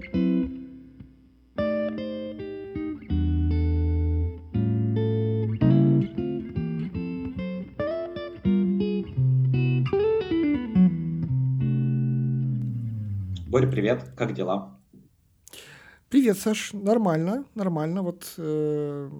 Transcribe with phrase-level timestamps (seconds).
[0.00, 0.10] Боря,
[13.70, 14.80] привет, как дела?
[16.08, 18.02] Привет, Саш, нормально, нормально.
[18.02, 19.10] Вот э,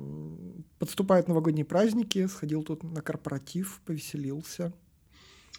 [0.78, 4.72] подступают новогодние праздники, сходил тут на корпоратив, повеселился.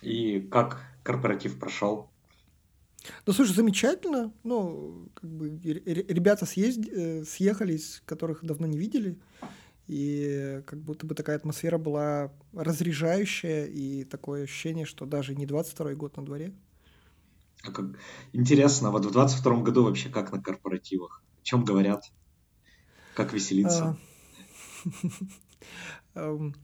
[0.01, 2.10] И как корпоратив прошел?
[3.25, 4.31] Ну, слушай, замечательно.
[4.43, 6.79] Ну, как бы ребята съезд...
[6.87, 9.19] Э, съехались, которых давно не видели.
[9.87, 15.95] И как будто бы такая атмосфера была разряжающая, и такое ощущение, что даже не 22
[15.95, 16.53] год на дворе.
[17.63, 17.85] А как...
[18.33, 21.23] Интересно, вот в 22 году вообще как на корпоративах?
[21.41, 22.05] О чем говорят?
[23.15, 23.97] Как веселиться?
[26.13, 26.55] А, эм,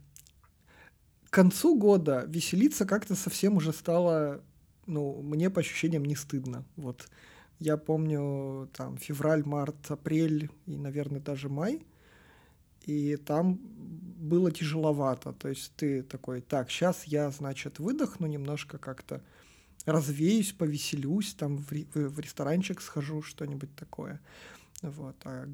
[1.26, 4.41] к концу года веселиться как-то совсем уже стало,
[4.88, 6.66] ну, мне по ощущениям не стыдно.
[6.76, 7.08] Вот
[7.59, 11.86] я помню там февраль, март, апрель и, наверное, даже май.
[12.85, 13.60] И там
[14.18, 15.34] было тяжеловато.
[15.34, 19.21] То есть ты такой, так, сейчас я, значит, выдохну немножко как-то,
[19.85, 24.21] развеюсь, повеселюсь, там в, в ресторанчик схожу, что-нибудь такое.
[24.82, 25.15] Вот.
[25.26, 25.49] А,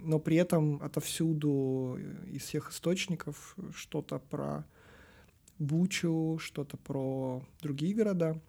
[0.00, 1.98] но при этом отовсюду
[2.30, 4.64] из всех источников что-то про
[5.58, 8.40] Бучу, что-то про другие города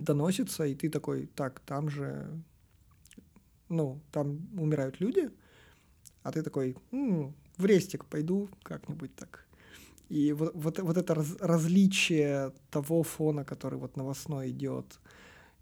[0.00, 2.28] доносится, и ты такой, так, там же,
[3.68, 5.30] ну, там умирают люди,
[6.22, 9.46] а ты такой, м-м, в рестик пойду как-нибудь так
[10.10, 14.98] и вот, вот, вот это раз, различие того фона, который вот новостной идет,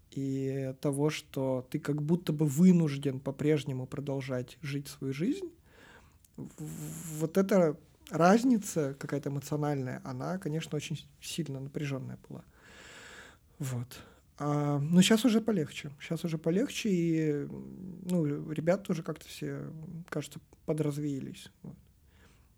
[0.09, 5.51] и того, что ты как будто бы вынужден по-прежнему продолжать жить свою жизнь,
[6.35, 7.77] вот эта
[8.09, 12.43] разница какая-то эмоциональная, она, конечно, очень сильно напряженная была.
[13.59, 13.99] Вот.
[14.39, 15.91] А, но сейчас уже полегче.
[15.99, 17.47] Сейчас уже полегче, и
[18.09, 19.71] ну, ребята тоже как-то все,
[20.09, 21.51] кажется, подразвеялись.
[21.61, 21.75] Вот.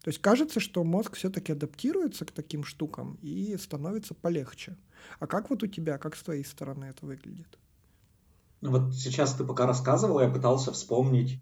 [0.04, 4.78] То есть кажется, что мозг все-таки адаптируется к таким штукам и становится полегче.
[5.20, 7.58] А как вот у тебя, как с твоей стороны это выглядит?
[8.62, 11.42] Ну вот сейчас ты пока рассказывал, я пытался вспомнить,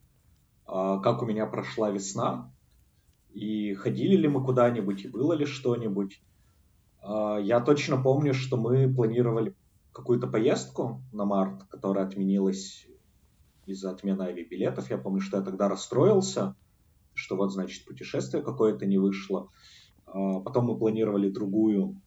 [0.65, 2.51] а, как у меня прошла весна,
[3.33, 6.21] и ходили ли мы куда-нибудь, и было ли что-нибудь.
[7.01, 9.53] А, я точно помню, что мы планировали
[9.91, 12.87] какую-то поездку на март, которая отменилась
[13.65, 14.89] из-за отмены авиабилетов.
[14.89, 16.55] Я помню, что я тогда расстроился–
[17.19, 19.49] что вот, значит, путешествие какое-то не вышло.
[20.05, 22.01] А, потом мы планировали другую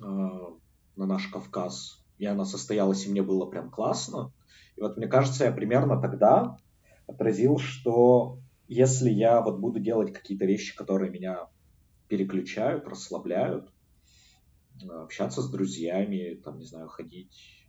[0.00, 0.56] а,
[0.96, 4.32] на наш Кавказ, и она состоялась, и мне было прям классно.
[4.76, 6.58] И вот мне кажется, я примерно тогда
[7.06, 11.48] отразил, что если я вот буду делать какие-то вещи, которые меня
[12.08, 13.70] переключают, расслабляют,
[14.82, 17.66] общаться с друзьями, там, не знаю, ходить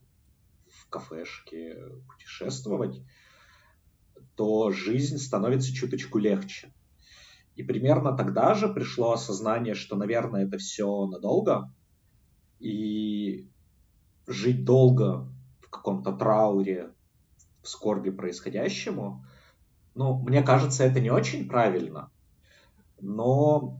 [0.70, 1.76] в кафешки,
[2.08, 3.02] путешествовать,
[4.36, 6.74] то жизнь становится чуточку легче.
[7.56, 11.72] И примерно тогда же пришло осознание, что, наверное, это все надолго,
[12.60, 13.50] и
[14.28, 15.28] жить долго
[15.62, 16.94] в каком-то трауре,
[17.62, 19.26] в скорби происходящему,
[19.96, 22.12] ну, мне кажется, это не очень правильно,
[23.00, 23.80] но,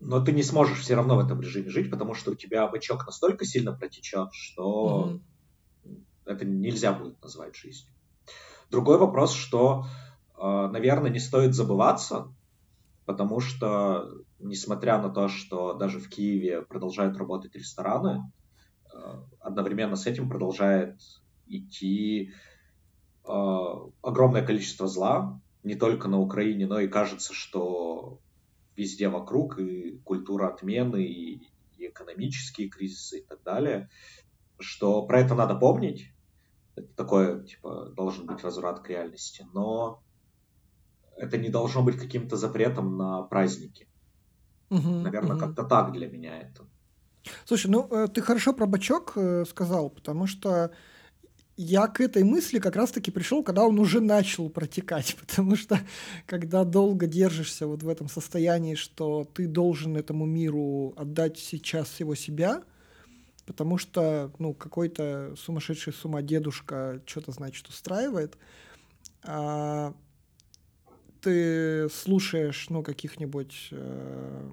[0.00, 3.06] но ты не сможешь все равно в этом режиме жить, потому что у тебя бычок
[3.06, 5.20] настолько сильно протечет, что
[5.84, 6.02] mm-hmm.
[6.26, 7.92] это нельзя будет назвать жизнью.
[8.70, 9.86] Другой вопрос, что,
[10.36, 12.32] э, наверное, не стоит забываться,
[13.06, 18.30] потому что, несмотря на то, что даже в Киеве продолжают работать рестораны,
[18.92, 18.98] э,
[19.40, 21.00] одновременно с этим продолжает
[21.46, 22.32] идти
[23.26, 23.30] э,
[24.02, 28.20] огромное количество зла, не только на Украине, но и кажется, что
[28.78, 31.42] везде вокруг и культура отмены, и,
[31.76, 33.90] и экономические кризисы и так далее,
[34.60, 36.12] что про это надо помнить,
[36.76, 39.44] это такое, типа, должен быть возврат к реальности.
[39.52, 40.02] Но
[41.16, 43.88] это не должно быть каким-то запретом на праздники.
[44.70, 45.40] Угу, Наверное, угу.
[45.40, 46.68] как-то так для меня это.
[47.44, 50.70] Слушай, ну э, ты хорошо про бачок э, сказал, потому что
[51.58, 55.80] я к этой мысли как раз-таки пришел, когда он уже начал протекать, потому что
[56.24, 62.14] когда долго держишься вот в этом состоянии, что ты должен этому миру отдать сейчас всего
[62.14, 62.62] себя,
[63.44, 68.38] потому что, ну, какой-то сумасшедший с ума дедушка что-то, значит, устраивает,
[69.24, 69.94] а
[71.20, 74.50] ты слушаешь, ну, каких-нибудь э,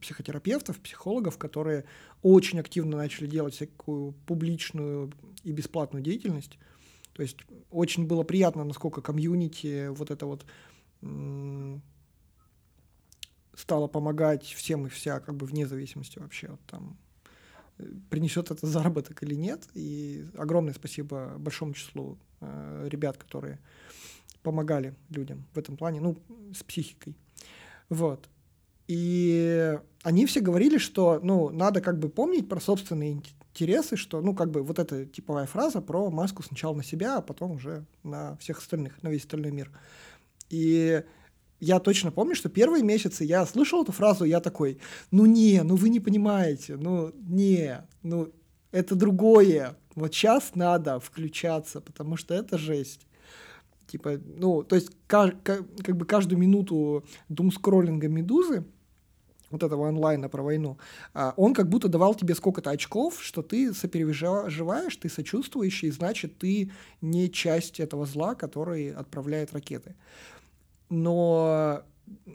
[0.00, 1.84] психотерапевтов, психологов, которые
[2.22, 5.12] очень активно начали делать всякую публичную
[5.44, 6.58] и бесплатную деятельность.
[7.12, 7.38] То есть
[7.70, 10.46] очень было приятно, насколько комьюнити вот это вот
[13.54, 16.96] стало помогать всем и вся, как бы вне зависимости вообще от там
[18.10, 19.68] принесет это заработок или нет.
[19.74, 23.60] И огромное спасибо большому числу э, ребят, которые
[24.42, 26.16] помогали людям в этом плане, ну,
[26.54, 27.16] с психикой.
[27.88, 28.28] Вот.
[28.86, 33.12] И они все говорили, что, ну, надо как бы помнить про собственные
[33.58, 37.22] интересы, что, ну, как бы вот эта типовая фраза про маску сначала на себя, а
[37.22, 39.70] потом уже на всех остальных, на весь остальной мир.
[40.48, 41.02] И
[41.60, 44.78] я точно помню, что первые месяцы я слышал эту фразу, я такой,
[45.10, 48.32] ну не, ну вы не понимаете, ну не, ну
[48.70, 49.76] это другое.
[49.94, 53.06] Вот сейчас надо включаться, потому что это жесть.
[53.88, 58.64] Типа, ну, то есть как, как, как бы каждую минуту думскроллинга «Медузы»,
[59.50, 60.78] вот этого онлайна про войну,
[61.14, 66.70] а, он как будто давал тебе сколько-то очков, что ты сопереживаешь, ты сочувствующий, значит, ты
[67.00, 69.94] не часть этого зла, который отправляет ракеты
[70.90, 71.82] но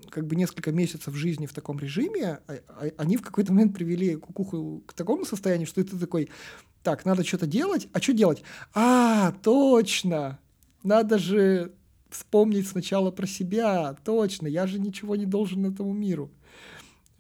[0.10, 4.16] как бы несколько месяцев жизни в таком режиме, а, а, они в какой-то момент привели
[4.16, 6.30] кукуху к такому состоянию, что ты такой,
[6.84, 8.44] так, надо что-то делать, а что делать?
[8.74, 10.40] А, точно,
[10.84, 11.74] надо же
[12.10, 16.32] вспомнить сначала про себя, точно, я же ничего не должен этому миру.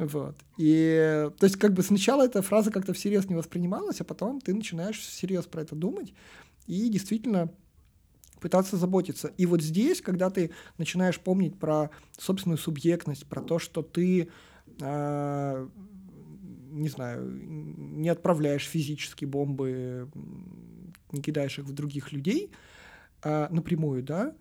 [0.05, 0.35] Вот.
[0.57, 4.53] И, то есть, как бы сначала эта фраза как-то всерьез не воспринималась, а потом ты
[4.53, 6.13] начинаешь всерьез про это думать,
[6.67, 7.49] и действительно
[8.39, 9.31] пытаться заботиться.
[9.37, 14.29] И вот здесь, когда ты начинаешь помнить про собственную субъектность, про то, что ты,
[14.81, 15.67] э,
[16.71, 20.09] не знаю, не отправляешь физически бомбы,
[21.13, 22.51] не кидаешь их в других людей
[23.23, 24.35] э, напрямую, да,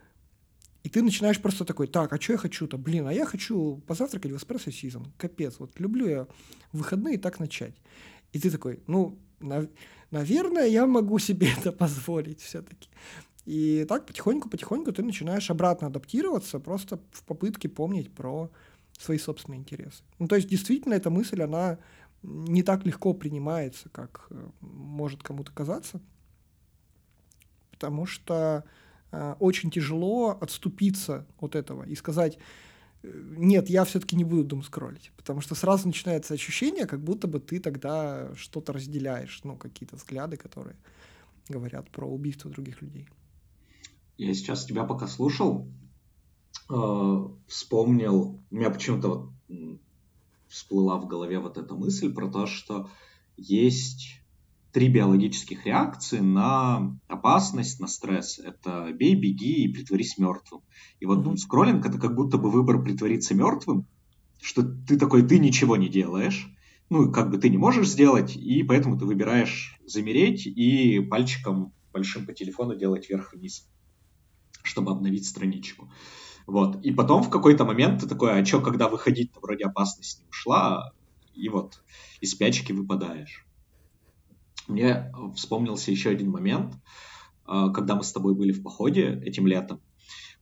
[0.82, 2.76] и ты начинаешь просто такой, так, а что я хочу-то?
[2.76, 5.12] Блин, а я хочу позавтракать в эспрессо сизон.
[5.16, 6.26] Капец, вот люблю я
[6.72, 7.74] выходные так начать.
[8.32, 9.68] И ты такой, ну, на,
[10.10, 12.88] наверное, я могу себе это позволить все-таки.
[13.44, 18.50] И так потихоньку-потихоньку ты начинаешь обратно адаптироваться, просто в попытке помнить про
[18.98, 20.02] свои собственные интересы.
[20.18, 21.78] Ну, то есть, действительно, эта мысль, она
[22.22, 26.00] не так легко принимается, как э, может кому-то казаться,
[27.72, 28.64] потому что
[29.12, 32.38] очень тяжело отступиться от этого и сказать,
[33.02, 37.28] э, нет, я все-таки не буду дум скроллить, потому что сразу начинается ощущение, как будто
[37.28, 40.76] бы ты тогда что-то разделяешь, ну, какие-то взгляды, которые
[41.48, 43.08] говорят про убийство других людей.
[44.16, 45.66] Я сейчас тебя пока слушал,
[46.70, 49.32] э, вспомнил, у меня почему-то вот
[50.48, 52.90] всплыла в голове вот эта мысль про то, что
[53.36, 54.21] есть
[54.72, 58.38] три биологических реакции на опасность, на стресс.
[58.38, 60.62] Это бей, беги и притворись мертвым.
[60.98, 61.36] И вот mm-hmm.
[61.36, 63.86] скроллинг это как будто бы выбор притвориться мертвым,
[64.40, 66.48] что ты такой, ты ничего не делаешь,
[66.90, 72.26] ну, как бы ты не можешь сделать, и поэтому ты выбираешь замереть и пальчиком большим
[72.26, 73.66] по телефону делать вверх-вниз
[74.62, 75.90] чтобы обновить страничку.
[76.46, 76.84] Вот.
[76.84, 80.92] И потом в какой-то момент ты такой, а что, когда выходить-то вроде опасность не ушла,
[81.34, 81.82] и вот
[82.20, 83.46] из спячки выпадаешь.
[84.68, 86.74] Мне вспомнился еще один момент,
[87.44, 89.80] а, когда мы с тобой были в походе этим летом,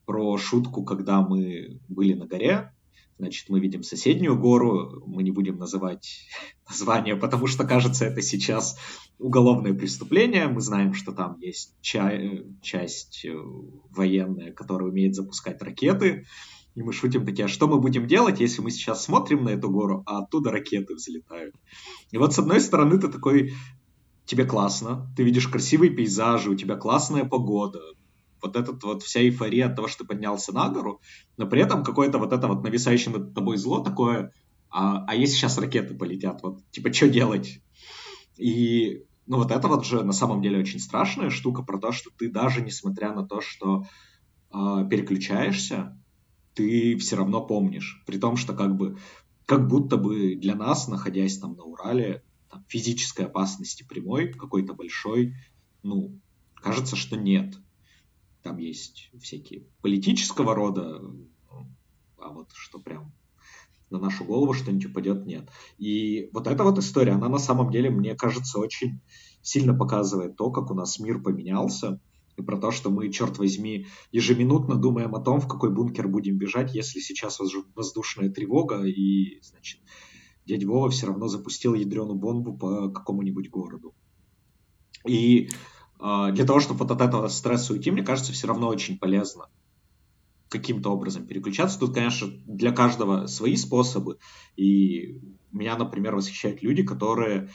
[0.05, 2.73] про шутку, когда мы были на горе,
[3.21, 6.27] Значит, мы видим соседнюю гору, мы не будем называть
[6.69, 8.79] название, потому что, кажется, это сейчас
[9.19, 10.49] уголовное преступление.
[10.49, 12.19] Мы знаем, что там есть ча-
[12.63, 13.37] часть э,
[13.91, 16.25] военная, которая умеет запускать ракеты.
[16.75, 19.69] И мы шутим такие, а что мы будем делать, если мы сейчас смотрим на эту
[19.69, 21.55] гору, а оттуда ракеты взлетают?
[22.13, 23.53] И вот с одной стороны ты такой,
[24.31, 27.81] тебе классно, ты видишь красивые пейзажи, у тебя классная погода,
[28.41, 31.01] вот этот вот вся эйфория от того, что ты поднялся на гору,
[31.37, 34.33] но при этом какое-то вот это вот нависающее над тобой зло такое,
[34.71, 37.61] а, а если сейчас ракеты полетят, вот, типа, что делать?
[38.37, 42.11] И, ну, вот это вот же на самом деле очень страшная штука про то, что
[42.17, 43.85] ты даже несмотря на то, что
[44.55, 46.01] э, переключаешься,
[46.55, 48.97] ты все равно помнишь, при том, что как бы,
[49.45, 55.35] как будто бы для нас, находясь там на Урале, там, физической опасности прямой, какой-то большой,
[55.83, 56.21] ну,
[56.55, 57.57] кажется, что нет.
[58.43, 61.03] Там есть всякие политического рода,
[62.19, 63.13] а вот что прям
[63.91, 65.49] на нашу голову что-нибудь упадет, нет.
[65.79, 69.01] И вот эта вот история, она на самом деле, мне кажется, очень
[69.43, 72.01] сильно показывает то, как у нас мир поменялся,
[72.37, 76.39] и про то, что мы, черт возьми, ежеминутно думаем о том, в какой бункер будем
[76.39, 77.41] бежать, если сейчас
[77.75, 79.81] воздушная тревога, и, значит,
[80.51, 83.95] дядя Вова все равно запустил ядреную бомбу по какому-нибудь городу.
[85.07, 85.49] И
[85.99, 89.47] а, для того, чтобы вот от этого стресса уйти, мне кажется, все равно очень полезно
[90.49, 91.79] каким-то образом переключаться.
[91.79, 94.19] Тут, конечно, для каждого свои способы.
[94.57, 95.21] И
[95.53, 97.51] меня, например, восхищают люди, которые,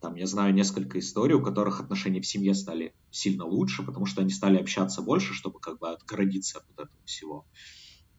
[0.00, 4.22] там, я знаю несколько историй, у которых отношения в семье стали сильно лучше, потому что
[4.22, 7.46] они стали общаться больше, чтобы как бы отгородиться от этого всего.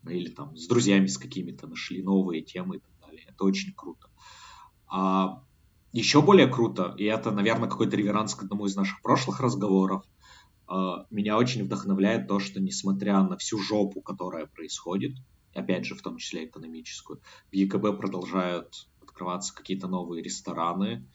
[0.08, 2.95] Или там с друзьями с какими-то нашли новые темы и так.
[3.36, 4.08] Это очень круто.
[4.88, 5.44] А
[5.92, 10.04] еще более круто, и это, наверное, какой-то реверанс к одному из наших прошлых разговоров,
[10.68, 15.16] а, меня очень вдохновляет то, что несмотря на всю жопу, которая происходит,
[15.54, 21.08] опять же, в том числе экономическую, в ЕКБ продолжают открываться какие-то новые рестораны,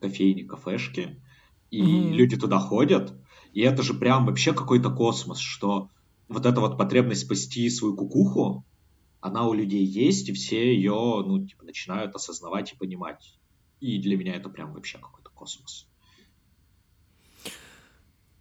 [0.00, 1.22] кофейни, кафешки,
[1.70, 2.10] и mm-hmm.
[2.12, 3.14] люди туда ходят,
[3.52, 5.88] и это же прям вообще какой-то космос, что
[6.28, 8.64] вот эта вот потребность спасти свою кукуху,
[9.20, 13.38] она у людей есть, и все ее, ну, типа, начинают осознавать и понимать.
[13.80, 15.86] И для меня это прям вообще какой-то космос.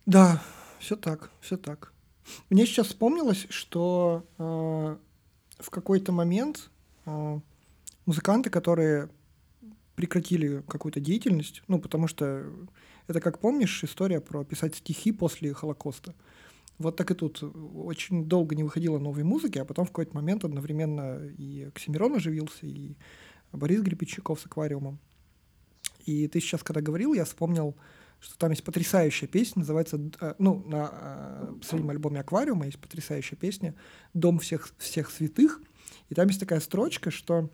[0.05, 0.41] Да,
[0.79, 1.93] все так, все так.
[2.50, 4.98] Мне сейчас вспомнилось, что э,
[5.59, 6.69] в какой-то момент
[7.05, 7.39] э,
[8.05, 9.09] музыканты, которые
[9.95, 12.45] прекратили какую-то деятельность, ну, потому что
[13.07, 16.13] это, как помнишь, история про писать стихи после Холокоста.
[16.79, 17.43] Вот так и тут.
[17.43, 22.65] Очень долго не выходило новой музыки, а потом в какой-то момент одновременно и Оксимирон оживился,
[22.65, 22.95] и
[23.51, 25.00] Борис Гребенщиков с аквариумом.
[26.05, 27.75] И ты сейчас, когда говорил, я вспомнил,
[28.21, 33.38] что там есть потрясающая песня, называется, э, ну, на э, последнем альбоме «Аквариума» есть потрясающая
[33.38, 33.75] песня
[34.13, 35.62] «Дом всех, всех святых»,
[36.09, 37.50] и там есть такая строчка, что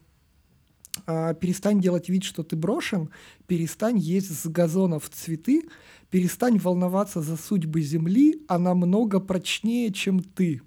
[1.06, 3.10] перестань делать вид, что ты брошен,
[3.48, 5.64] перестань есть с газонов цветы,
[6.10, 10.62] перестань волноваться за судьбы земли, она много прочнее, чем ты.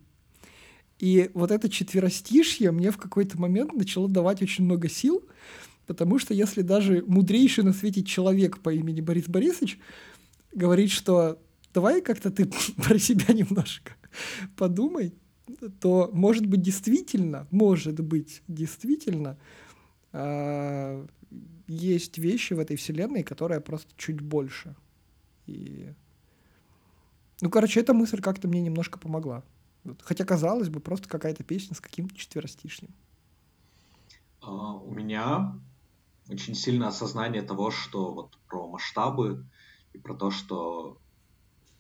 [0.99, 5.25] И вот это четверостишье мне в какой-то момент начало давать очень много сил,
[5.87, 9.78] потому что если даже мудрейший на свете человек по имени Борис Борисович
[10.52, 11.38] говорит, что
[11.73, 13.92] давай как-то ты про себя немножко
[14.56, 15.14] подумай,
[15.80, 19.38] то может быть действительно, может быть действительно,
[20.18, 21.06] э,
[21.66, 24.75] есть вещи в этой вселенной, которые просто чуть больше.
[25.46, 25.92] И...
[27.40, 29.42] Ну, короче, эта мысль как-то мне немножко помогла.
[29.84, 30.02] Вот.
[30.02, 32.90] Хотя, казалось бы, просто какая-то песня с каким-то четверостишним.
[34.40, 35.58] Uh, у меня
[36.28, 39.44] очень сильное осознание того, что вот про масштабы
[39.92, 40.98] и про то, что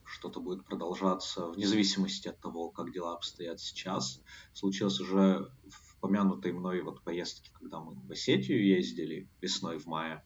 [0.04, 4.20] что-то будет продолжаться вне зависимости от того, как дела обстоят сейчас,
[4.54, 10.24] случилось уже в помянутой мной вот поездке, когда мы в Осетию ездили весной в мае,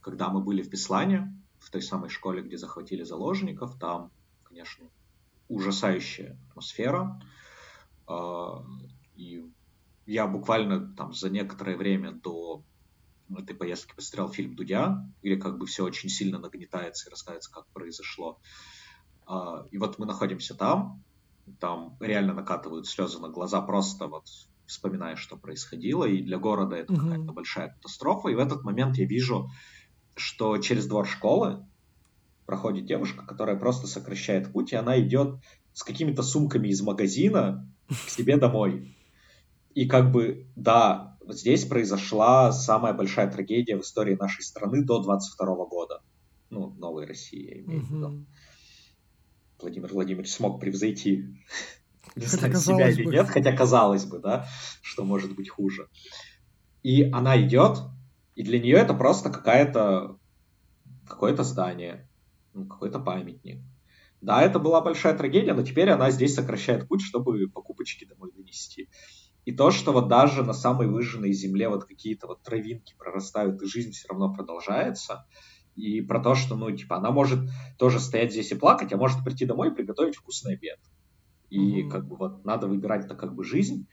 [0.00, 4.10] когда мы были в Беслане, в той самой школе, где захватили заложников, там,
[4.42, 4.90] конечно,
[5.48, 7.20] ужасающая атмосфера.
[8.06, 8.64] А,
[9.14, 9.44] и
[10.06, 12.64] я буквально там за некоторое время до
[13.36, 17.66] этой поездки посмотрел фильм «Дудя», где как бы все очень сильно нагнетается и рассказывается, как
[17.68, 18.40] произошло.
[19.26, 21.02] А, и вот мы находимся там,
[21.60, 24.26] там реально накатывают слезы на глаза, просто вот
[24.72, 26.98] вспоминая, что происходило, и для города это mm-hmm.
[26.98, 28.28] какая-то большая катастрофа.
[28.28, 29.50] И в этот момент я вижу,
[30.16, 31.64] что через двор школы
[32.46, 35.40] проходит девушка, которая просто сокращает путь, и она идет
[35.72, 38.94] с какими-то сумками из магазина к себе домой.
[39.74, 45.02] И как бы, да, вот здесь произошла самая большая трагедия в истории нашей страны до
[45.02, 46.02] 22 года.
[46.50, 48.26] Ну, новой России, я имею в виду.
[49.60, 51.24] Владимир Владимирович смог превзойти
[52.16, 53.12] не знаю, себя или бы.
[53.12, 54.46] нет, хотя казалось бы, да,
[54.82, 55.88] что может быть хуже.
[56.82, 57.78] И она идет,
[58.34, 60.18] и для нее это просто какая-то
[61.06, 62.08] какое-то здание,
[62.54, 63.60] ну, какой-то памятник.
[64.20, 68.88] Да, это была большая трагедия, но теперь она здесь сокращает путь, чтобы покупочки домой донести.
[69.44, 73.66] И то, что вот даже на самой выжженной земле вот какие-то вот травинки прорастают, и
[73.66, 75.26] жизнь все равно продолжается,
[75.74, 77.40] и про то, что, ну, типа, она может
[77.78, 80.78] тоже стоять здесь и плакать, а может прийти домой и приготовить вкусный обед.
[81.52, 81.90] И mm-hmm.
[81.90, 83.86] как бы вот надо выбирать это как бы жизнь,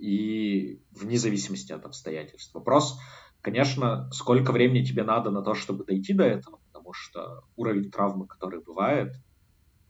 [0.00, 2.52] и вне зависимости от обстоятельств.
[2.54, 2.98] Вопрос,
[3.40, 8.26] конечно, сколько времени тебе надо на то, чтобы дойти до этого, потому что уровень травмы,
[8.26, 9.14] который бывает,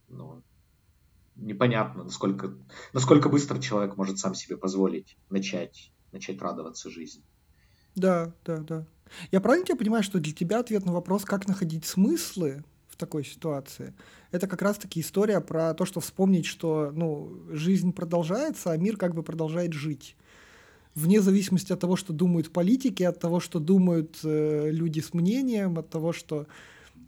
[0.08, 0.42] ну,
[1.34, 2.52] непонятно, насколько,
[2.92, 7.24] насколько быстро человек может сам себе позволить начать, начать радоваться жизни.
[7.94, 8.86] Да, да, да.
[9.30, 13.24] Я правильно тебя понимаю, что для тебя ответ на вопрос, как находить смыслы в такой
[13.24, 13.94] ситуации,
[14.30, 19.14] это как раз-таки история про то, что вспомнить, что ну, жизнь продолжается, а мир как
[19.14, 20.14] бы продолжает жить.
[20.94, 25.78] Вне зависимости от того, что думают политики, от того, что думают э, люди с мнением,
[25.78, 26.46] от того, что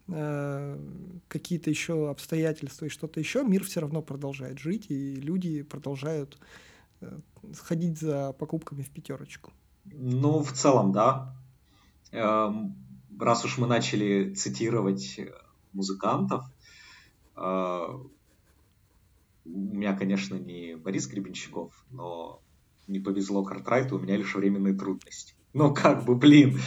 [0.09, 0.79] э,
[1.29, 6.39] какие-то еще обстоятельства и что-то еще, мир все равно продолжает жить, и люди продолжают
[7.03, 7.19] э,
[7.53, 9.53] сходить за покупками в пятерочку.
[9.85, 11.37] Ну, в целом, да.
[12.11, 12.75] Эм,
[13.19, 15.21] раз уж мы начали цитировать
[15.75, 16.45] музыкантов,
[17.35, 17.89] а,
[19.45, 22.41] у меня, конечно, не Борис Гребенщиков, но
[22.87, 25.35] не повезло Картрайту, у меня лишь временные трудности.
[25.53, 26.59] Но как бы, блин,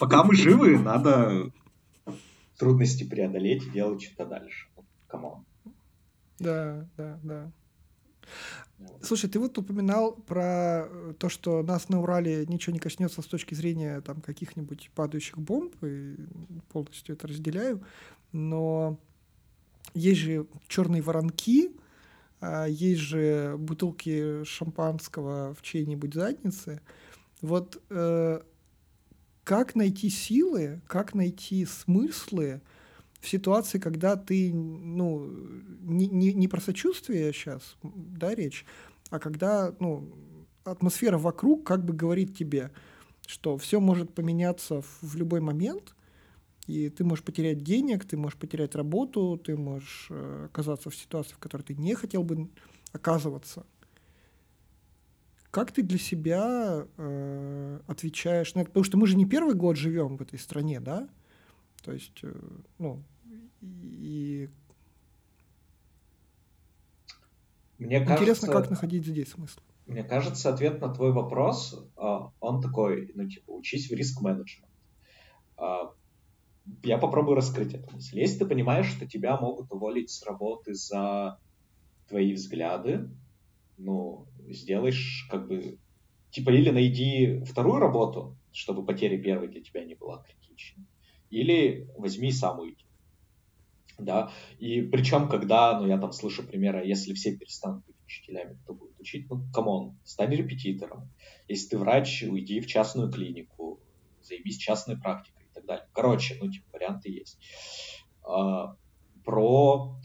[0.00, 1.50] пока мы живы, надо
[2.58, 4.68] трудности преодолеть и делать что-то дальше.
[5.06, 5.44] Come on.
[6.38, 7.52] Да, да, да.
[9.02, 13.26] Слушай, ты вот упоминал про э, то, что нас на Урале ничего не коснется с
[13.26, 16.16] точки зрения там каких-нибудь падающих бомб, и
[16.72, 17.82] полностью это разделяю,
[18.30, 18.98] но
[19.94, 21.72] есть же черные воронки,
[22.40, 26.80] а есть же бутылки шампанского в чьей-нибудь заднице.
[27.40, 28.40] Вот э,
[29.44, 32.60] как найти силы, как найти смыслы
[33.22, 35.30] в ситуации, когда ты, ну,
[35.80, 38.66] не, не, не про сочувствие сейчас, да, речь,
[39.10, 40.12] а когда, ну,
[40.64, 42.72] атмосфера вокруг как бы говорит тебе,
[43.24, 45.94] что все может поменяться в, любой момент,
[46.66, 51.34] и ты можешь потерять денег, ты можешь потерять работу, ты можешь э, оказаться в ситуации,
[51.34, 52.48] в которой ты не хотел бы
[52.92, 53.64] оказываться.
[55.52, 58.54] Как ты для себя э, отвечаешь?
[58.56, 61.08] Ну, потому что мы же не первый год живем в этой стране, да?
[61.82, 62.32] То есть, э,
[62.78, 63.02] ну,
[63.60, 64.48] и
[67.78, 69.60] мне интересно, кажется, как находить здесь смысл.
[69.86, 74.70] Мне кажется, ответ на твой вопрос, а, он такой, ну, типа, учись в риск-менеджмент.
[75.56, 75.92] А,
[76.84, 78.20] я попробую раскрыть эту мысль.
[78.20, 81.40] Если ты понимаешь, что тебя могут уволить с работы за
[82.08, 83.10] твои взгляды,
[83.76, 85.78] ну, сделаешь как бы,
[86.30, 90.86] типа, или найди вторую работу, чтобы потеря первой для тебя не была критичной,
[91.32, 92.84] или возьми и сам уйди
[94.04, 98.74] да, и причем, когда, ну, я там слышу примеры, если все перестанут быть учителями, кто
[98.74, 101.10] будет учить, ну, come on, стань репетитором,
[101.48, 103.80] если ты врач, уйди в частную клинику,
[104.22, 105.86] займись частной практикой и так далее.
[105.92, 107.38] Короче, ну, типа, варианты есть.
[108.24, 108.76] А,
[109.24, 109.98] про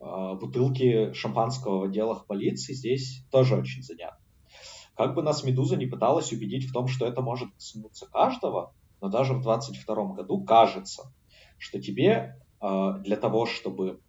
[0.00, 4.20] а, бутылки шампанского в отделах полиции здесь тоже очень занятно.
[4.96, 8.72] Как бы нас Медуза не пыталась убедить в том, что это может коснуться каждого,
[9.04, 11.12] но даже в 22 году кажется,
[11.58, 14.00] что тебе а, для того, чтобы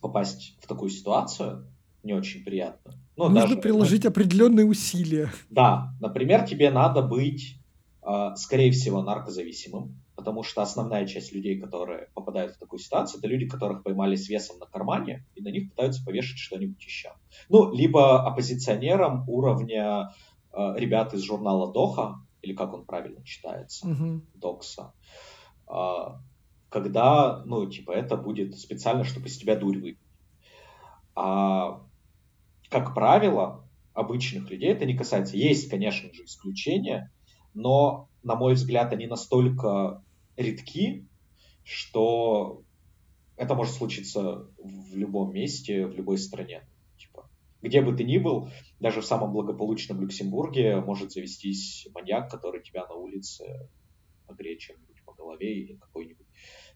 [0.00, 1.68] попасть в такую ситуацию,
[2.02, 2.94] не очень приятно.
[3.16, 5.30] Ну, Нужно даже, приложить определенные усилия.
[5.48, 7.60] Да, например, тебе надо быть,
[8.02, 13.28] а, скорее всего, наркозависимым, потому что основная часть людей, которые попадают в такую ситуацию, это
[13.28, 17.12] люди, которых поймали с весом на кармане, и на них пытаются повешать что-нибудь еще.
[17.48, 20.10] Ну, либо оппозиционерам уровня
[20.52, 24.20] э, ребят из журнала Доха, или как он правильно читается, угу.
[24.34, 24.92] Докса,
[26.68, 29.98] когда, ну, типа, это будет специально, чтобы из тебя дурь выпить.
[31.14, 31.80] А,
[32.68, 35.36] как правило, обычных людей это не касается.
[35.36, 37.12] Есть, конечно же, исключения,
[37.54, 40.02] но, на мой взгляд, они настолько
[40.36, 41.06] редки,
[41.62, 42.62] что
[43.36, 46.66] это может случиться в любом месте, в любой стране.
[47.64, 52.86] Где бы ты ни был, даже в самом благополучном Люксембурге может завестись маньяк, который тебя
[52.86, 53.70] на улице
[54.26, 56.26] огреет чем-нибудь по голове или какой-нибудь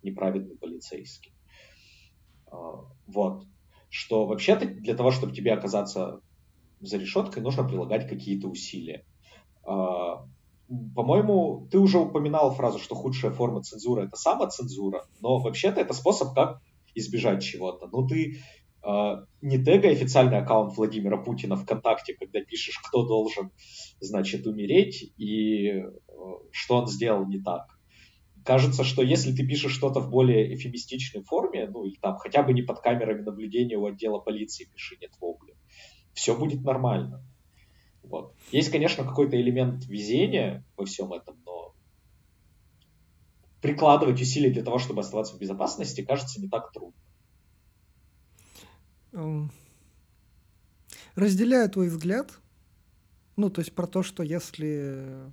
[0.02, 1.34] неправедный полицейский.
[2.50, 3.44] А, вот.
[3.90, 6.22] Что вообще-то для того, чтобы тебе оказаться
[6.80, 9.04] за решеткой, нужно прилагать какие-то усилия.
[9.66, 10.26] А,
[10.94, 16.34] по-моему, ты уже упоминал фразу, что худшая форма цензуры это самоцензура, но вообще-то это способ,
[16.34, 16.62] как
[16.94, 17.88] избежать чего-то.
[17.88, 18.38] Ну, ты
[19.42, 23.50] не тегай официальный аккаунт Владимира Путина ВКонтакте, когда пишешь, кто должен,
[24.00, 25.92] значит, умереть и э,
[26.52, 27.78] что он сделал не так
[28.48, 32.54] кажется, что если ты пишешь что-то в более эфемистичной форме, ну или там хотя бы
[32.54, 35.54] не под камерами наблюдения у отдела полиции пиши, нет вопли,
[36.14, 37.22] все будет нормально.
[38.02, 38.34] Вот.
[38.50, 41.74] Есть, конечно, какой-то элемент везения во всем этом, но
[43.60, 46.98] прикладывать усилия для того, чтобы оставаться в безопасности, кажется не так трудно.
[49.12, 49.50] Эм,
[51.14, 52.38] разделяю твой взгляд.
[53.36, 55.32] Ну, то есть про то, что если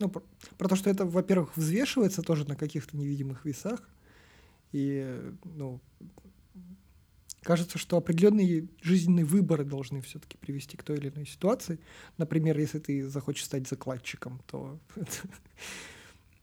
[0.00, 0.22] ну, про,
[0.56, 3.88] про то, что это, во-первых, взвешивается тоже на каких-то невидимых весах.
[4.72, 5.80] И, ну,
[7.42, 11.78] кажется, что определенные жизненные выборы должны все-таки привести к той или иной ситуации.
[12.16, 14.78] Например, если ты захочешь стать закладчиком, то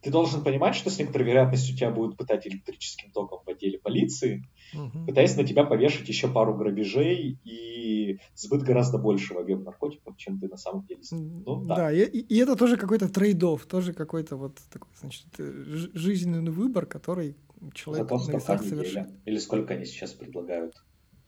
[0.01, 4.47] ты должен понимать, что с некоторой вероятностью тебя будут пытать электрическим током в отделе полиции,
[4.73, 5.05] угу.
[5.07, 10.47] пытаясь на тебя повешать еще пару грабежей и сбыт гораздо большего объема наркотиков, чем ты
[10.47, 11.01] на самом деле.
[11.11, 15.63] Ну, да, да и, и это тоже какой-то трейдов, тоже какой-то вот такой, значит, э,
[15.93, 17.35] жизненный выбор, который
[17.73, 19.09] человек на весах совершает.
[19.25, 20.75] Или сколько они сейчас предлагают,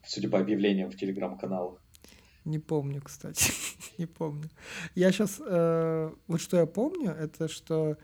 [0.06, 1.82] судя по объявлениям в телеграм-каналах.
[2.46, 3.52] Не помню, кстати,
[3.98, 4.50] не помню.
[4.96, 7.98] Я сейчас, э, вот что я помню, это что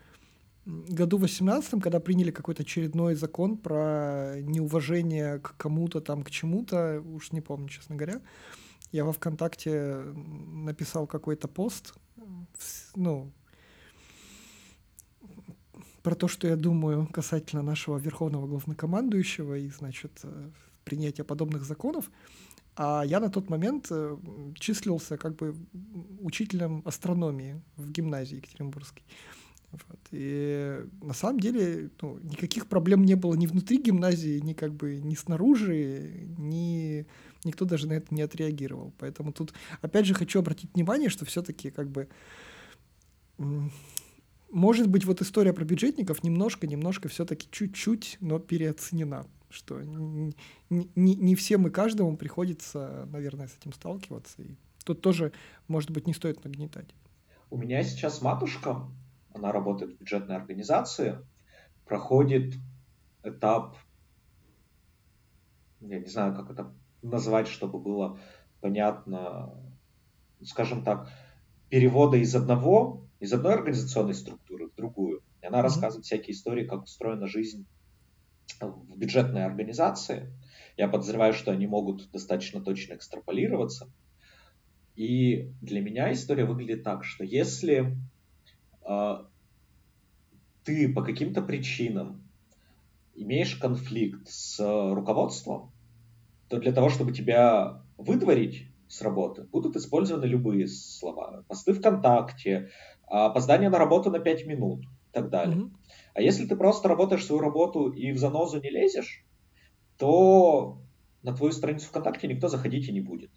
[0.66, 7.32] году 18 когда приняли какой-то очередной закон про неуважение к кому-то там, к чему-то, уж
[7.32, 8.20] не помню, честно говоря,
[8.92, 10.02] я во ВКонтакте
[10.52, 11.94] написал какой-то пост,
[12.94, 13.32] ну,
[16.02, 20.22] про то, что я думаю касательно нашего верховного главнокомандующего и, значит,
[20.84, 22.10] принятия подобных законов.
[22.76, 24.16] А я на тот момент э,
[24.54, 25.56] числился как бы
[26.20, 29.02] учителем астрономии в гимназии Екатеринбургской.
[29.72, 29.98] Вот.
[30.10, 34.98] И на самом деле ну, никаких проблем не было ни внутри гимназии, ни как бы
[34.98, 37.06] ни снаружи, ни
[37.44, 38.92] никто даже на это не отреагировал.
[38.98, 39.52] Поэтому тут
[39.82, 42.08] опять же хочу обратить внимание, что все-таки как бы
[44.50, 50.34] может быть вот история про бюджетников немножко, немножко все-таки чуть-чуть, но переоценена что не,
[50.68, 54.42] не, не всем и каждому приходится, наверное, с этим сталкиваться.
[54.42, 55.32] И тут тоже,
[55.68, 56.94] может быть, не стоит нагнетать.
[57.50, 58.82] У меня сейчас матушка,
[59.36, 61.18] она работает в бюджетной организации,
[61.84, 62.54] проходит
[63.22, 63.76] этап,
[65.80, 66.72] я не знаю, как это
[67.02, 68.18] назвать, чтобы было
[68.60, 69.54] понятно,
[70.42, 71.08] скажем так,
[71.68, 75.22] перевода из одного, из одной организационной структуры в другую.
[75.42, 75.62] И она mm-hmm.
[75.62, 77.66] рассказывает всякие истории, как устроена жизнь
[78.60, 80.32] в бюджетной организации.
[80.76, 83.90] Я подозреваю, что они могут достаточно точно экстраполироваться.
[84.94, 87.96] И для меня история выглядит так, что если
[90.64, 92.22] ты по каким-то причинам
[93.14, 94.58] имеешь конфликт с
[94.94, 95.72] руководством,
[96.48, 101.44] то для того, чтобы тебя выдворить с работы, будут использованы любые слова.
[101.48, 102.70] Посты ВКонтакте,
[103.06, 105.56] опоздание на работу на 5 минут и так далее.
[105.56, 105.70] Mm-hmm.
[106.14, 109.24] А если ты просто работаешь свою работу и в занозу не лезешь,
[109.98, 110.80] то
[111.22, 113.30] на твою страницу ВКонтакте никто заходить и не будет.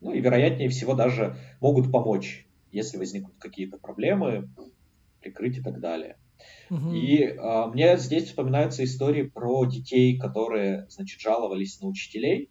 [0.00, 4.48] Ну и вероятнее всего даже могут помочь, если возникнут какие-то проблемы,
[5.20, 6.16] прикрыть и так далее.
[6.70, 6.92] Угу.
[6.92, 12.50] И а, мне здесь вспоминаются истории про детей, которые, значит, жаловались на учителей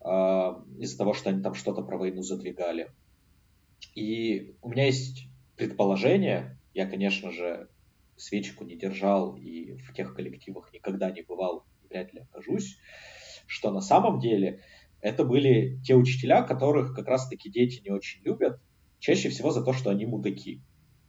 [0.00, 2.90] а, из-за того, что они там что-то про войну задвигали.
[3.94, 7.68] И у меня есть предположение, я, конечно же,
[8.16, 12.78] свечку не держал и в тех коллективах никогда не бывал, вряд ли окажусь,
[13.46, 14.60] что на самом деле
[15.00, 18.60] это были те учителя, которых как раз-таки дети не очень любят,
[19.06, 20.64] чаще всего за то, что они мудаки.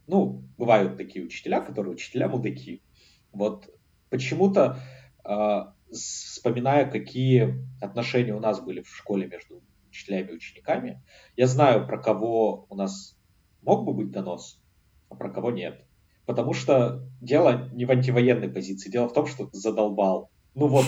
[0.05, 2.83] Ну, бывают такие учителя, которые учителя мудаки.
[3.31, 3.67] Вот
[4.11, 4.77] почему-то,
[5.25, 5.59] э,
[5.91, 11.03] вспоминая, какие отношения у нас были в школе между учителями и учениками,
[11.35, 13.17] я знаю, про кого у нас
[13.63, 14.61] мог бы быть донос,
[15.09, 15.83] а про кого нет.
[16.27, 20.29] Потому что дело не в антивоенной позиции, дело в том, что ты задолбал.
[20.53, 20.85] Ну вот,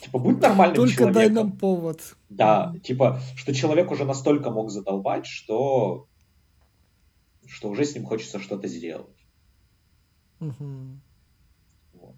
[0.00, 1.22] типа, будь нормальным Только человеком.
[1.22, 2.00] дай нам повод.
[2.30, 6.06] Да, типа, что человек уже настолько мог задолбать, что
[7.50, 9.26] что уже с ним хочется что-то сделать.
[10.40, 11.00] Угу.
[11.94, 12.16] Вот.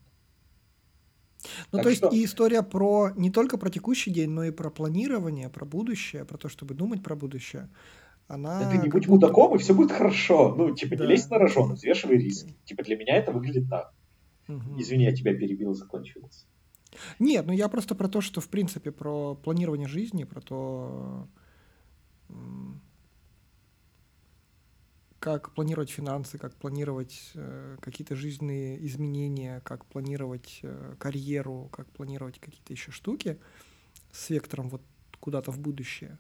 [1.73, 2.07] Ну, так то что...
[2.07, 6.25] есть и история про не только про текущий день, но и про планирование, про будущее,
[6.25, 7.69] про то, чтобы думать про будущее.
[8.29, 9.27] Она да ты не будь будто...
[9.27, 10.55] мудаком, и все будет хорошо.
[10.55, 11.05] Ну, типа, да.
[11.05, 12.55] не лезь на рожон, взвешивай риски.
[12.65, 13.93] Типа, для меня это выглядит так.
[14.49, 14.81] Угу.
[14.81, 16.47] Извини, я тебя перебил, закончилось.
[17.19, 21.27] Нет, ну я просто про то, что, в принципе, про планирование жизни, про то,
[25.23, 32.41] как планировать финансы, как планировать э, какие-то жизненные изменения, как планировать э, карьеру, как планировать
[32.41, 33.39] какие-то еще штуки
[34.11, 34.83] с вектором вот
[35.21, 36.19] куда-то в будущее,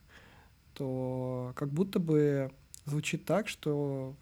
[0.74, 2.52] то как будто бы
[2.84, 4.14] звучит так, что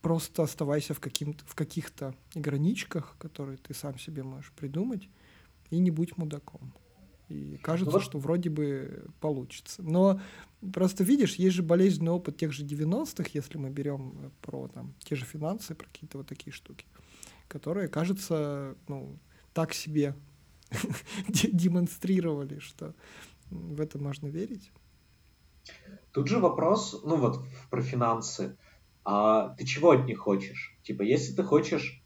[0.00, 5.08] просто оставайся в, в каких-то граничках, которые ты сам себе можешь придумать,
[5.70, 6.72] и не будь мудаком.
[7.28, 8.02] И кажется, вот.
[8.02, 9.82] что вроде бы получится.
[9.82, 10.20] Но
[10.72, 15.14] просто видишь, есть же болезненный опыт тех же 90-х, если мы берем про там, те
[15.14, 16.86] же финансы, про какие-то вот такие штуки,
[17.48, 19.18] которые, кажется, ну,
[19.52, 20.14] так себе
[21.28, 22.94] демонстрировали, что
[23.50, 24.70] в это можно верить.
[26.12, 28.56] Тут же вопрос, ну вот про финансы.
[29.04, 30.76] А ты чего от них хочешь?
[30.82, 32.02] Типа, если ты хочешь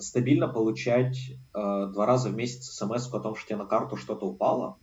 [0.00, 4.26] стабильно получать э, два раза в месяц смс о том, что тебе на карту что-то
[4.26, 4.78] упало,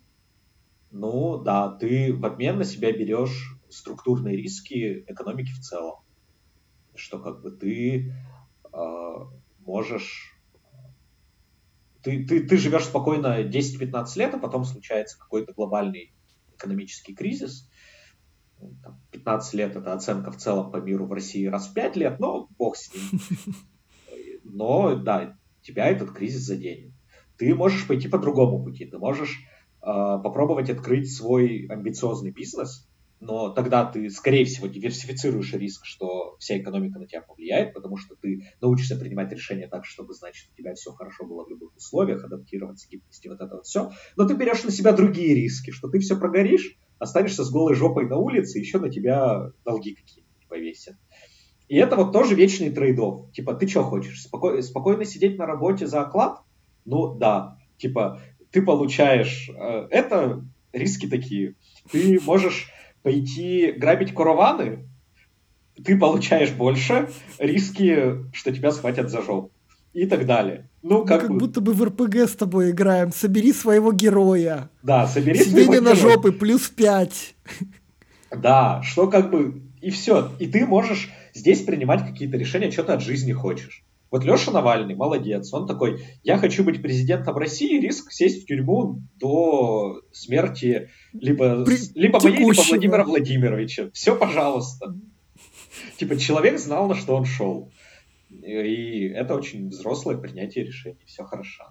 [0.92, 6.00] ну да, ты в обмен на себя берешь структурные риски экономики в целом.
[6.96, 8.14] Что как бы ты
[8.72, 9.14] э,
[9.60, 10.40] можешь...
[12.02, 16.14] Ты, ты, ты живешь спокойно 10-15 лет, а потом случается какой-то глобальный
[16.56, 17.70] экономический кризис.
[19.12, 22.48] 15 лет это оценка в целом по миру в России раз в 5 лет, но
[22.58, 23.20] бог с ним.
[24.46, 26.94] но да, тебя этот кризис заденет.
[27.38, 29.40] Ты можешь пойти по другому пути, ты можешь
[29.82, 32.88] э, попробовать открыть свой амбициозный бизнес,
[33.20, 38.16] но тогда ты, скорее всего, диверсифицируешь риск, что вся экономика на тебя повлияет, потому что
[38.16, 42.24] ты научишься принимать решения так, чтобы, значит, у тебя все хорошо было в любых условиях,
[42.24, 43.92] адаптироваться, гибкости, вот это вот все.
[44.16, 48.08] Но ты берешь на себя другие риски, что ты все прогоришь, останешься с голой жопой
[48.08, 50.96] на улице, еще на тебя долги какие-нибудь повесят.
[51.68, 53.32] И это вот тоже вечный трейдов.
[53.32, 54.22] Типа, ты что хочешь?
[54.22, 54.62] Споко...
[54.62, 56.42] Спокойно сидеть на работе за оклад?
[56.86, 57.58] Ну, да.
[57.78, 59.50] Типа, ты получаешь...
[59.50, 61.56] Э, это риски такие.
[61.92, 64.88] Ты можешь пойти грабить караваны,
[65.84, 69.52] ты получаешь больше, риски, что тебя схватят за жопу.
[69.94, 70.70] И так далее.
[70.82, 71.38] Ну, как, как бы...
[71.38, 73.14] будто бы в РПГ с тобой играем.
[73.14, 74.70] Собери своего героя.
[74.84, 77.36] Да, собери Сидение своего на жопы плюс 5.
[78.38, 79.62] Да, что как бы...
[79.82, 80.32] И все.
[80.40, 83.84] И ты можешь здесь принимать какие-то решения, что ты от жизни хочешь.
[84.12, 89.02] Вот Леша Навальный, молодец, он такой, я хочу быть президентом России, риск сесть в тюрьму
[89.18, 91.78] до смерти либо, При...
[91.96, 93.90] либо моей, либо Владимира Владимировича.
[93.94, 94.96] Все, пожалуйста.
[95.98, 97.72] Типа человек знал, на что он шел.
[98.30, 101.66] И это очень взрослое принятие решений, все хорошо.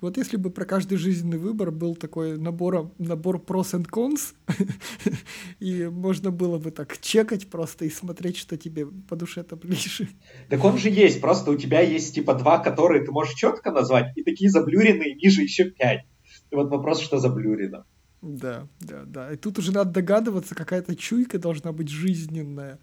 [0.00, 4.34] Вот если бы про каждый жизненный выбор был такой набор, набор pros and cons,
[5.58, 10.08] и можно было бы так чекать просто и смотреть, что тебе по душе-то ближе.
[10.50, 14.12] Так он же есть, просто у тебя есть типа два, которые ты можешь четко назвать,
[14.16, 16.04] и такие заблюренные ниже еще пять.
[16.50, 17.86] И вот вопрос, что заблюрено.
[18.20, 19.32] Да, да, да.
[19.32, 22.78] И тут уже надо догадываться, какая-то чуйка должна быть жизненная,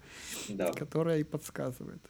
[0.48, 0.72] да.
[0.72, 2.02] которая и подсказывает.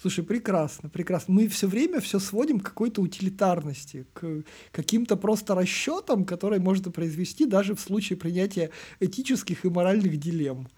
[0.00, 1.34] Слушай, прекрасно, прекрасно.
[1.34, 7.46] Мы все время все сводим к какой-то утилитарности, к каким-то просто расчетам, которые можно произвести
[7.46, 10.68] даже в случае принятия этических и моральных дилемм.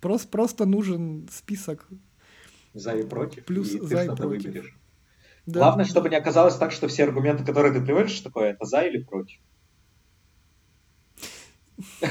[0.00, 1.88] Просто, просто нужен список.
[2.74, 3.44] За и против.
[3.44, 4.44] Плюс и за и против.
[4.44, 4.76] Выберешь.
[5.46, 5.60] Да.
[5.60, 9.02] Главное, чтобы не оказалось так, что все аргументы, которые ты приводишь, такое, это за или
[9.02, 9.38] против.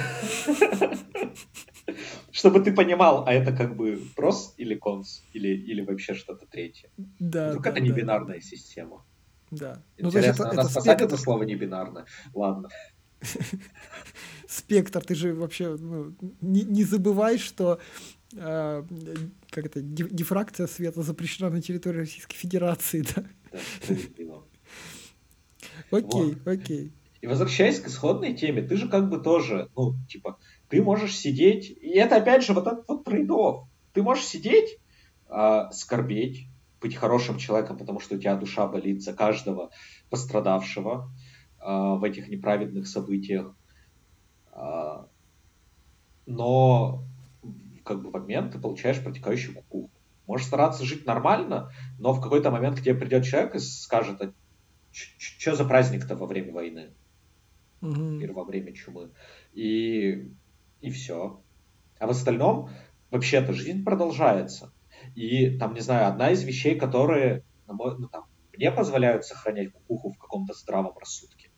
[2.33, 6.89] Чтобы ты понимал, а это как бы прос или конс, или, или вообще что-то третье.
[7.19, 7.49] Да.
[7.49, 7.95] Вдруг да, это не да.
[7.95, 9.05] бинарная система.
[9.51, 9.83] Да.
[9.97, 11.17] Интересно, ну, это, нас это спектр...
[11.17, 12.05] слово не бинарно.
[12.33, 12.69] Ладно.
[14.47, 17.79] Спектр, ты же вообще ну, не, не забывай, что
[18.35, 18.83] э,
[19.51, 23.23] как это, дифракция света запрещена на территории Российской Федерации, да?
[23.51, 24.41] Да,
[25.91, 26.91] Окей, окей.
[27.21, 30.39] И возвращаясь к исходной теме, ты же как бы тоже, ну, типа,
[30.73, 33.67] ты можешь сидеть, и это опять же вот этот вот трейдов.
[33.93, 34.79] Ты можешь сидеть,
[35.29, 36.47] э, скорбеть,
[36.81, 39.69] быть хорошим человеком, потому что у тебя душа болит за каждого
[40.09, 41.11] пострадавшего
[41.59, 43.55] э, в этих неправедных событиях.
[44.51, 45.03] Э,
[46.25, 47.03] но
[47.85, 49.91] как бы в момент ты получаешь протекающую куку.
[50.25, 54.33] Можешь стараться жить нормально, но в какой-то момент к тебе придет человек и скажет, а
[54.91, 56.93] что за праздник-то во время войны?
[57.83, 58.19] угу.
[58.19, 59.11] или во время чумы.
[59.53, 60.31] И,
[60.83, 61.41] и все.
[61.97, 62.69] А в остальном
[63.09, 64.73] вообще-то жизнь продолжается.
[65.15, 70.17] И там, не знаю, одна из вещей, которые ну, там, мне позволяют сохранять кукуху в
[70.17, 71.51] каком-то здравом рассудке,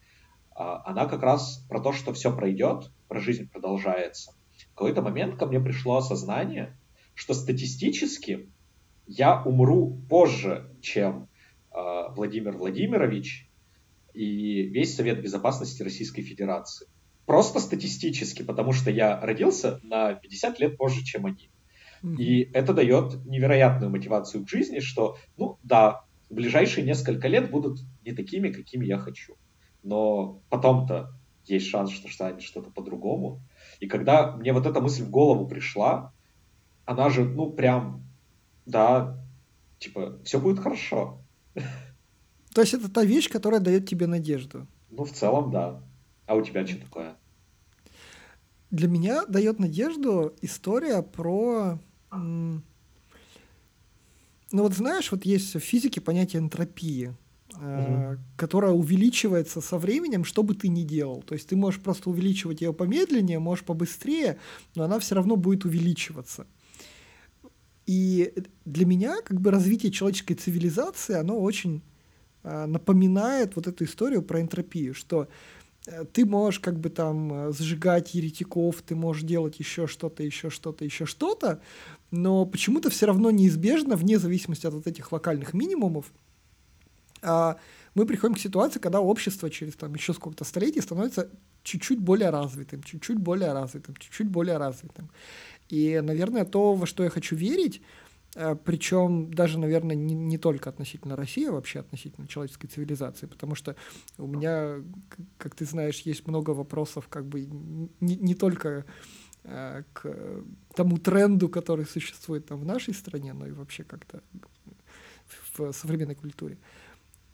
[0.52, 4.34] а, она как раз про то, что все пройдет, про жизнь продолжается.
[4.72, 6.78] В какой-то момент ко мне пришло осознание,
[7.16, 8.50] что статистически
[9.08, 11.30] я умру позже, чем
[11.72, 11.78] э,
[12.16, 13.50] Владимир Владимирович
[14.14, 16.88] и весь Совет Безопасности Российской Федерации.
[17.26, 21.50] Просто статистически, потому что я родился на 50 лет позже, чем они.
[22.20, 27.80] И это дает невероятную мотивацию к жизни, что, ну да, в ближайшие несколько лет будут
[28.06, 29.36] не такими, какими я хочу.
[29.82, 31.12] Но потом-то
[31.46, 33.40] есть шанс, что станет что-то по-другому.
[33.80, 36.14] И когда мне вот эта мысль в голову пришла,
[36.86, 38.04] она же, ну, прям,
[38.66, 39.18] да,
[39.80, 41.20] типа, все будет хорошо.
[42.54, 44.68] То есть это та вещь, которая дает тебе надежду.
[44.90, 45.82] Ну, в целом, да.
[46.26, 47.16] А у тебя что такое?
[48.72, 51.80] Для меня дает надежду история про...
[52.12, 52.62] Ну
[54.52, 57.14] вот знаешь, вот есть в физике понятие энтропии,
[57.54, 58.18] угу.
[58.38, 61.22] которая увеличивается со временем, что бы ты ни делал.
[61.24, 64.40] То есть ты можешь просто увеличивать ее помедленнее, можешь побыстрее,
[64.76, 66.48] но она все равно будет увеличиваться.
[67.86, 68.34] И
[68.66, 71.82] для меня как бы развитие человеческой цивилизации, оно очень
[72.46, 75.28] Э, напоминает вот эту историю про энтропию, что
[76.14, 80.84] ты можешь как бы там э, сжигать еретиков, ты можешь делать еще что-то, еще что-то,
[80.84, 81.62] еще что-то,
[82.12, 86.12] но почему-то все равно неизбежно, вне зависимости от вот этих локальных минимумов,
[87.22, 87.58] а,
[87.94, 91.30] мы приходим к ситуации, когда общество через там еще сколько-то столетий становится
[91.64, 95.10] чуть-чуть более развитым, чуть-чуть более развитым, чуть-чуть более развитым.
[95.70, 98.05] И, наверное, то, во что я хочу верить, Э,
[98.66, 103.78] Причем даже, наверное, не, не только относительно России, а вообще относительно человеческой цивилизации, потому что
[104.18, 104.84] у меня,
[105.38, 108.86] как ты знаешь, есть много вопросов как бы не, не только
[109.44, 110.44] э, к
[110.76, 114.22] тому тренду, который существует там в нашей стране, но и вообще как-то
[115.58, 116.58] в современной культуре.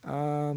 [0.03, 0.55] А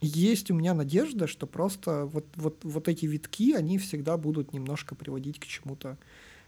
[0.00, 4.96] есть у меня надежда, что просто вот, вот, вот эти витки, они всегда будут немножко
[4.96, 5.98] приводить к чему-то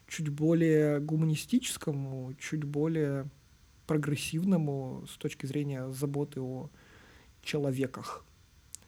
[0.08, 3.28] чуть более гуманистическому, чуть более
[3.86, 6.70] прогрессивному с точки зрения заботы о
[7.42, 8.24] человеках.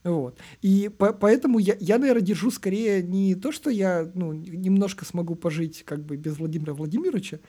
[0.04, 0.38] Вот.
[0.62, 5.34] И по поэтому я, я, наверное, держу скорее не то, что я ну, немножко смогу
[5.34, 7.40] пожить как бы без Владимира Владимировича,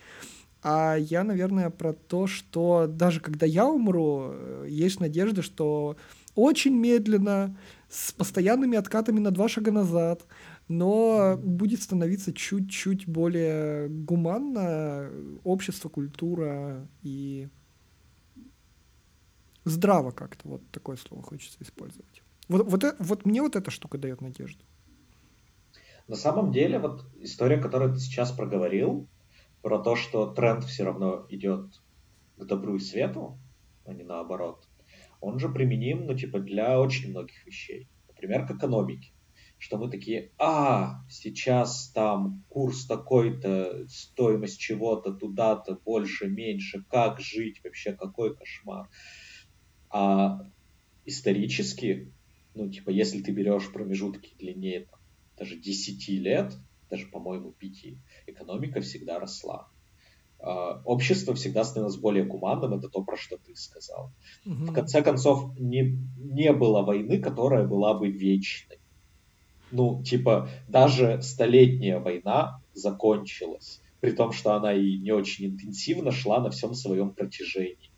[0.62, 5.95] а я, наверное, про то, что даже когда я умру, э, есть надежда, что
[6.36, 7.58] очень медленно,
[7.89, 10.25] с постоянными откатами на два шага назад,
[10.69, 15.12] но будет становиться чуть-чуть более гуманно
[15.43, 17.49] общество, культура и
[19.65, 20.47] здраво как-то.
[20.47, 22.21] Вот такое слово хочется использовать.
[22.47, 24.63] Вот, вот, э, вот мне вот эта штука дает надежду.
[26.08, 29.08] На самом деле, вот история, которую ты сейчас проговорил,
[29.62, 31.82] про то, что тренд все равно идет
[32.38, 33.38] к добру и свету,
[33.86, 34.67] а не наоборот,
[35.19, 37.89] он же применим, ну, типа, для очень многих вещей.
[38.08, 39.12] Например, к экономике.
[39.60, 47.62] Что мы такие, а, сейчас там курс такой-то, стоимость чего-то туда-то, больше, меньше, как жить,
[47.63, 48.89] вообще какой кошмар.
[49.91, 50.39] А
[51.06, 52.12] исторически
[52.56, 55.00] ну, типа, если ты берешь промежутки длиннее там,
[55.38, 56.54] даже 10 лет,
[56.89, 57.93] даже, по-моему, 5,
[58.28, 59.69] экономика всегда росла.
[60.39, 64.13] Uh, общество всегда становилось более гуманным, это то, про что ты сказал.
[64.45, 64.65] Угу.
[64.67, 68.78] В конце концов, не, не было войны, которая была бы вечной.
[69.71, 76.39] Ну, типа, даже столетняя война закончилась, при том, что она и не очень интенсивно шла
[76.39, 77.91] на всем своем протяжении.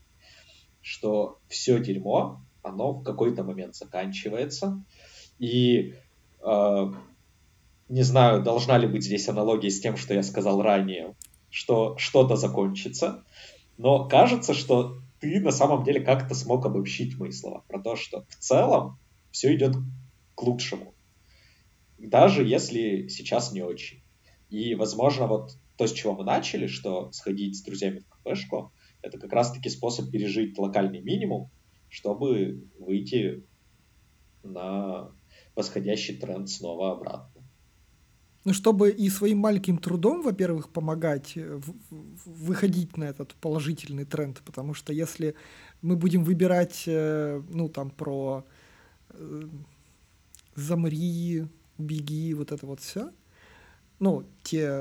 [0.81, 4.83] Что все дерьмо оно в какой-то момент заканчивается.
[5.39, 5.95] И
[6.43, 6.93] э,
[7.89, 11.15] не знаю, должна ли быть здесь аналогия с тем, что я сказал ранее,
[11.49, 13.23] что что-то закончится,
[13.77, 18.25] но кажется, что ты на самом деле как-то смог обобщить мои слова про то, что
[18.29, 18.97] в целом
[19.31, 19.75] все идет
[20.35, 20.93] к лучшему,
[22.07, 24.03] даже если сейчас не очень.
[24.49, 29.17] И, возможно, вот то, с чего мы начали, что сходить с друзьями в кафешку, это
[29.17, 31.49] как раз-таки способ пережить локальный минимум,
[31.89, 33.43] чтобы выйти
[34.43, 35.11] на
[35.55, 37.41] восходящий тренд снова обратно.
[38.43, 41.59] Ну, чтобы и своим маленьким трудом, во-первых, помогать э,
[42.25, 45.35] выходить на этот положительный тренд, потому что если
[45.83, 48.43] мы будем выбирать, э, ну, там, про
[49.09, 49.43] э,
[50.55, 51.45] замри,
[51.81, 53.11] беги, вот это вот все,
[53.99, 54.71] ну, те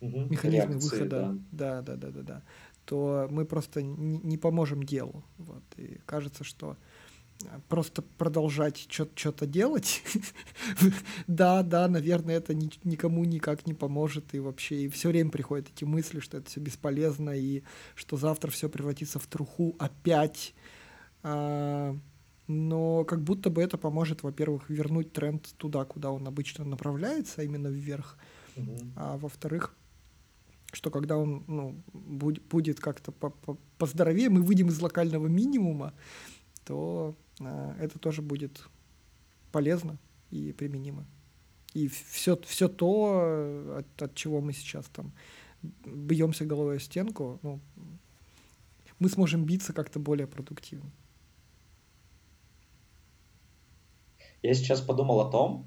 [0.00, 1.82] угу, механизмы реакции, выхода, да.
[1.82, 2.42] да, да, да, да, да,
[2.84, 5.24] то мы просто не, поможем делу.
[5.38, 5.62] Вот.
[5.76, 6.76] И кажется, что
[7.42, 10.02] э, просто продолжать что-то делать,
[11.26, 15.68] да, да, наверное, это ни, никому никак не поможет, и вообще, и все время приходят
[15.74, 17.62] эти мысли, что это все бесполезно, и
[17.94, 20.54] что завтра все превратится в труху опять.
[21.22, 21.96] А,
[22.50, 27.44] но как будто бы это поможет, во-первых, вернуть тренд туда, куда он обычно направляется, а
[27.44, 28.18] именно вверх,
[28.56, 28.92] mm-hmm.
[28.96, 29.76] а во-вторых,
[30.72, 35.92] что когда он ну, будет, будет как-то по -по поздоровее, мы выйдем из локального минимума,
[36.64, 38.68] то э, это тоже будет
[39.52, 39.96] полезно
[40.32, 41.06] и применимо.
[41.72, 45.12] И все, все то, от, от чего мы сейчас там
[45.84, 47.60] бьемся головой о стенку, ну,
[48.98, 50.90] мы сможем биться как-то более продуктивно.
[54.42, 55.66] Я сейчас подумал о том,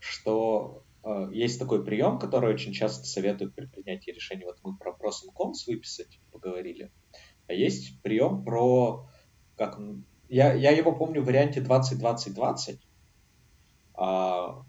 [0.00, 4.44] что Э, есть такой прием, который очень часто советуют при принятии решений.
[4.44, 6.90] Вот мы про pros and cons выписать поговорили.
[7.46, 9.08] А есть прием про...
[9.56, 9.78] Как,
[10.28, 12.80] я, я его помню в варианте 20-20-20.
[13.94, 14.64] А,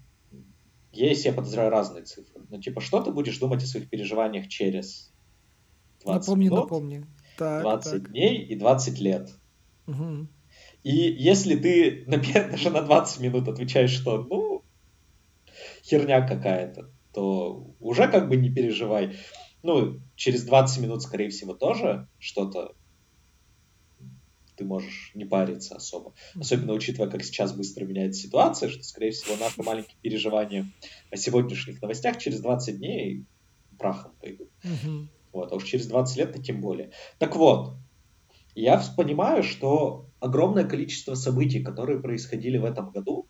[0.92, 2.40] есть, я подозреваю, разные цифры.
[2.48, 5.12] Ну, типа, что ты будешь думать о своих переживаниях через
[6.04, 7.06] 20 напомни, минут, напомни.
[7.36, 8.12] Так, 20 так.
[8.12, 9.30] дней и 20 лет.
[9.88, 10.28] Угу.
[10.88, 14.64] И если ты например, даже на 20 минут отвечаешь, что ну,
[15.84, 19.16] херня какая-то, то уже как бы не переживай.
[19.62, 22.74] Ну, через 20 минут, скорее всего, тоже что-то
[24.56, 26.14] ты можешь не париться особо.
[26.34, 30.72] Особенно учитывая, как сейчас быстро меняется ситуация, что, скорее всего, наши маленькие переживания
[31.10, 33.26] о сегодняшних новостях через 20 дней
[33.78, 34.48] прахом пойдут.
[34.64, 35.08] Mm-hmm.
[35.32, 36.92] Вот, а уж через 20 лет-то тем более.
[37.18, 37.74] Так вот,
[38.54, 43.26] я понимаю, что огромное количество событий, которые происходили в этом году,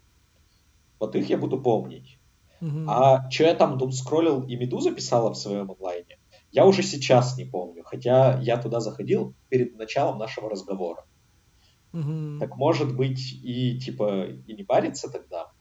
[0.98, 2.18] вот их я буду помнить.
[2.60, 2.86] Угу.
[2.88, 6.18] А что я там дум скроллил и Медуза писала в своем онлайне,
[6.50, 11.04] я уже сейчас не помню, хотя я туда заходил перед началом нашего разговора.
[11.92, 12.38] Угу.
[12.40, 15.52] Так может быть и типа и не париться тогда,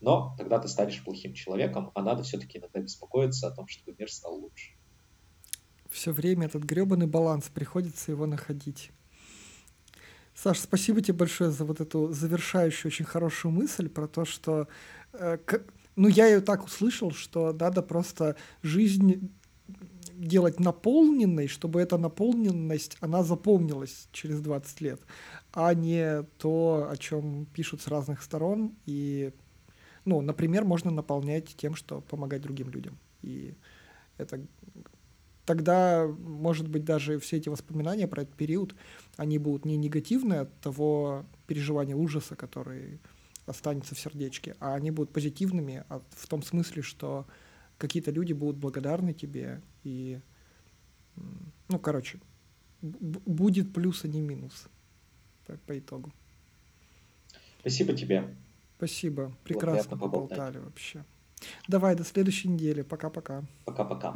[0.00, 4.10] но тогда ты станешь плохим человеком, а надо все-таки иногда беспокоиться о том, чтобы мир
[4.10, 4.72] стал лучше.
[5.90, 8.90] Все время этот гребаный баланс, приходится его находить.
[10.34, 14.66] Саш, спасибо тебе большое за вот эту завершающую очень хорошую мысль про то, что
[15.12, 15.38] э,
[15.96, 19.30] ну, я ее так услышал, что надо просто жизнь
[20.12, 25.00] делать наполненной, чтобы эта наполненность, она запомнилась через 20 лет,
[25.52, 28.74] а не то, о чем пишут с разных сторон.
[28.86, 29.32] И,
[30.04, 32.98] ну, например, можно наполнять тем, что помогать другим людям.
[33.22, 33.54] И
[34.18, 34.40] это
[35.44, 38.74] тогда, может быть, даже все эти воспоминания про этот период,
[39.16, 43.00] они будут не негативные от того переживания ужаса, который
[43.46, 47.26] останется в сердечке, а они будут позитивными от, в том смысле, что
[47.78, 50.20] какие-то люди будут благодарны тебе и,
[51.68, 52.20] ну, короче,
[52.80, 54.68] будет плюс, а не минус
[55.46, 56.12] по, по итогу.
[57.60, 58.34] Спасибо тебе.
[58.76, 59.32] Спасибо.
[59.44, 61.04] Прекрасно поболтали вообще.
[61.68, 62.82] Давай, до следующей недели.
[62.82, 63.44] Пока-пока.
[63.64, 64.12] Пока-пока.